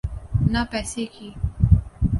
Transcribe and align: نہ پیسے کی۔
نہ 0.51 0.61
پیسے 0.71 1.05
کی۔ 1.13 1.29